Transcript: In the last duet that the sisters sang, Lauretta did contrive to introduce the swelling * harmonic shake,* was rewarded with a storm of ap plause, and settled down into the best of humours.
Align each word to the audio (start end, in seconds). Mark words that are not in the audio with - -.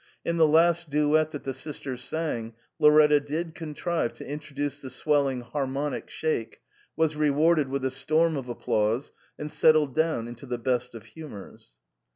In 0.25 0.37
the 0.37 0.47
last 0.47 0.89
duet 0.89 1.29
that 1.29 1.43
the 1.43 1.53
sisters 1.53 2.03
sang, 2.03 2.55
Lauretta 2.81 3.19
did 3.19 3.53
contrive 3.53 4.13
to 4.15 4.25
introduce 4.27 4.81
the 4.81 4.89
swelling 4.89 5.41
* 5.41 5.41
harmonic 5.41 6.09
shake,* 6.09 6.59
was 6.95 7.15
rewarded 7.15 7.67
with 7.69 7.85
a 7.85 7.91
storm 7.91 8.35
of 8.35 8.49
ap 8.49 8.61
plause, 8.61 9.11
and 9.37 9.51
settled 9.51 9.93
down 9.93 10.27
into 10.27 10.47
the 10.47 10.57
best 10.57 10.95
of 10.95 11.05
humours. 11.05 11.73